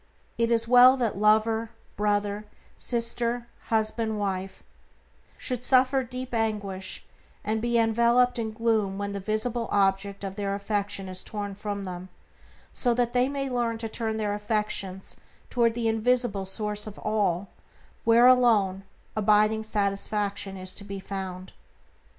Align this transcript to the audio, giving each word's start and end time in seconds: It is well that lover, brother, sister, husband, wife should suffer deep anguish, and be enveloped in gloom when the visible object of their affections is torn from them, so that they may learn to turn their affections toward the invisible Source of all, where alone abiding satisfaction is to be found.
It 0.35 0.49
is 0.49 0.67
well 0.67 0.97
that 0.97 1.19
lover, 1.19 1.69
brother, 1.95 2.47
sister, 2.75 3.45
husband, 3.67 4.17
wife 4.17 4.63
should 5.37 5.63
suffer 5.63 6.03
deep 6.03 6.33
anguish, 6.33 7.05
and 7.43 7.61
be 7.61 7.77
enveloped 7.77 8.39
in 8.39 8.49
gloom 8.51 8.97
when 8.97 9.11
the 9.11 9.19
visible 9.19 9.69
object 9.71 10.23
of 10.23 10.37
their 10.37 10.55
affections 10.55 11.11
is 11.19 11.23
torn 11.23 11.53
from 11.53 11.83
them, 11.83 12.09
so 12.73 12.95
that 12.95 13.13
they 13.13 13.29
may 13.29 13.47
learn 13.47 13.77
to 13.77 13.87
turn 13.87 14.17
their 14.17 14.33
affections 14.33 15.17
toward 15.51 15.75
the 15.75 15.87
invisible 15.87 16.47
Source 16.47 16.87
of 16.87 16.97
all, 16.97 17.49
where 18.03 18.25
alone 18.25 18.81
abiding 19.15 19.61
satisfaction 19.61 20.57
is 20.57 20.73
to 20.73 20.83
be 20.83 20.99
found. 20.99 21.53